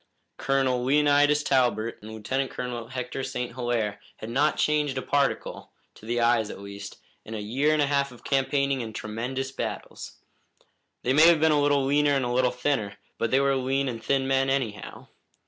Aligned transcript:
Colonel 0.37 0.83
Leonidas 0.83 1.43
Talbot 1.43 1.99
and 2.01 2.09
Lieutenant 2.11 2.49
Colonel 2.49 2.87
Hector 2.87 3.23
St. 3.23 3.53
Hilaire 3.53 3.99
had 4.17 4.31
not 4.31 4.57
changed 4.57 4.97
a 4.97 5.01
particle 5.03 5.69
to 5.93 6.07
the 6.07 6.19
eyes, 6.19 6.49
at 6.49 6.57
least 6.59 6.97
in 7.23 7.35
a 7.35 7.39
year 7.39 7.71
and 7.71 7.83
a 7.83 7.85
half 7.85 8.11
of 8.11 8.23
campaigning 8.23 8.81
and 8.81 8.95
tremendous 8.95 9.51
battles. 9.51 10.13
They 11.03 11.13
may 11.13 11.27
have 11.27 11.39
been 11.39 11.51
a 11.51 11.61
little 11.61 11.85
leaner 11.85 12.15
and 12.15 12.25
a 12.25 12.31
little 12.33 12.49
thinner, 12.49 12.95
but 13.19 13.29
they 13.29 13.39
were 13.39 13.55
lean 13.55 13.87
and 13.87 14.03
thin 14.03 14.27
men, 14.27 14.49
anyhow. 14.49 15.09